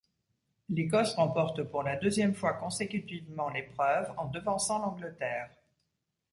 [0.69, 5.51] L'Écosse remporte pour la deuxième fois consécutivement l'épreuve en devançant l'Angleterre.